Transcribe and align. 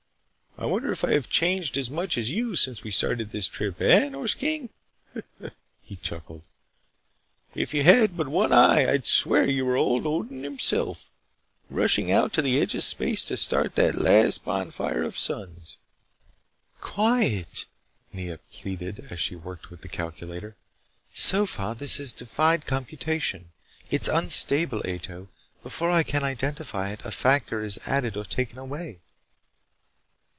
I 0.57 0.65
wonder 0.65 0.91
if 0.91 1.03
I 1.03 1.13
have 1.13 1.29
changed 1.29 1.75
as 1.75 1.89
much 1.89 2.17
as 2.19 2.29
you 2.29 2.55
since 2.57 2.83
we 2.83 2.91
started 2.91 3.31
this 3.31 3.47
trip. 3.47 3.81
Eh, 3.81 4.09
Nors 4.09 4.35
King," 4.35 4.69
he 5.81 5.95
chuckled, 5.95 6.43
"if 7.55 7.73
you 7.73 7.81
had 7.83 8.15
but 8.17 8.27
one 8.27 8.51
eye, 8.53 8.83
I 8.85 8.91
would 8.91 9.07
swear 9.07 9.47
that 9.47 9.53
you 9.53 9.65
were 9.65 9.77
old 9.77 10.05
Odin 10.05 10.43
himself, 10.43 11.09
rushing 11.69 12.11
out 12.11 12.31
to 12.33 12.41
the 12.43 12.59
edge 12.61 12.75
of 12.75 12.83
space 12.83 13.25
to 13.25 13.37
start 13.37 13.73
that 13.73 13.95
last 13.97 14.43
bonfire 14.43 15.01
of 15.01 15.17
suns." 15.17 15.77
"Quiet," 16.79 17.65
Nea 18.13 18.37
pleaded 18.51 19.07
as 19.11 19.19
she 19.19 19.35
worked 19.35 19.71
with 19.71 19.81
the 19.81 19.87
calculator. 19.89 20.57
"So 21.11 21.45
far 21.47 21.73
this 21.73 21.95
has 21.97 22.13
defied 22.13 22.67
computation. 22.67 23.49
It's 23.89 24.09
unstable, 24.09 24.83
Ato. 24.85 25.27
Before 25.63 25.89
I 25.89 26.03
can 26.03 26.23
identify 26.23 26.89
it, 26.91 27.03
a 27.03 27.09
factor 27.11 27.61
is 27.63 27.79
added 27.87 28.15
or 28.15 28.25
taken 28.25 28.59
away." 28.59 28.99